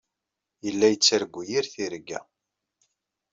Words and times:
Yella 0.65 0.87
yettargu 0.91 1.41
yir 1.49 1.65
tirga. 1.73 2.19